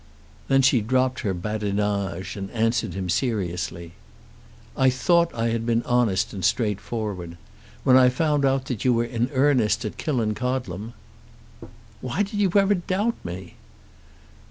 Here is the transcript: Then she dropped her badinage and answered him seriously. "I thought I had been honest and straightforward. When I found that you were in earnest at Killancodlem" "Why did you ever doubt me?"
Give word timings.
Then 0.47 0.63
she 0.63 0.81
dropped 0.81 1.19
her 1.19 1.31
badinage 1.31 2.35
and 2.35 2.49
answered 2.49 2.95
him 2.95 3.07
seriously. 3.07 3.91
"I 4.75 4.89
thought 4.89 5.31
I 5.35 5.49
had 5.49 5.63
been 5.63 5.83
honest 5.83 6.33
and 6.33 6.43
straightforward. 6.43 7.37
When 7.83 7.95
I 7.95 8.09
found 8.09 8.41
that 8.43 8.83
you 8.83 8.93
were 8.95 9.05
in 9.05 9.29
earnest 9.31 9.85
at 9.85 9.97
Killancodlem" 9.97 10.93
"Why 12.01 12.23
did 12.23 12.39
you 12.39 12.51
ever 12.55 12.73
doubt 12.73 13.13
me?" 13.23 13.57